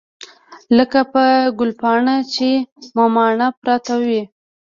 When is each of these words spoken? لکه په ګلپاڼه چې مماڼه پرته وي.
لکه 0.77 0.99
په 1.13 1.23
ګلپاڼه 1.59 2.15
چې 2.33 2.49
مماڼه 2.95 3.47
پرته 3.61 3.93
وي. 4.05 4.21